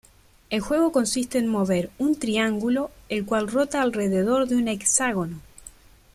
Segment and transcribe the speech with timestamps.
[0.49, 5.37] El juego consiste en mover un triángulo el cual rota alrededor de un hexágono.